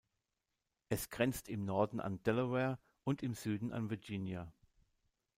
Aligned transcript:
Es 0.89 1.11
grenzt 1.11 1.47
im 1.47 1.63
Norden 1.63 1.99
an 1.99 2.23
Delaware 2.23 2.79
und 3.03 3.21
im 3.21 3.35
Süden 3.35 3.71
an 3.71 3.91
Virginia. 3.91 4.51